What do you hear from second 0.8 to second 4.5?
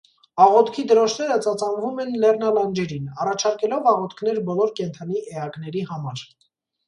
դրոշները ծածանվում են լեռնալանջերին՝ առաջարկելով աղոթքներ